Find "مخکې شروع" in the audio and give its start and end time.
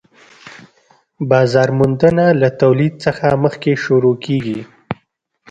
3.43-4.15